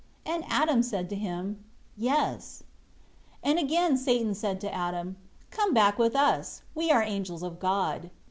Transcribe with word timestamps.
And 0.25 0.43
Adam 0.49 0.81
said 0.81 1.09
to 1.11 1.15
him, 1.15 1.63
"Yes." 1.95 2.63
10 3.43 3.59
Again 3.59 3.97
Satan 3.97 4.33
said 4.33 4.59
to 4.61 4.73
Adam, 4.73 5.15
"Come 5.51 5.75
back 5.75 5.99
with 5.99 6.15
us; 6.15 6.63
we 6.73 6.89
are 6.89 7.03
angels 7.03 7.43
of 7.43 7.59
God. 7.59 8.09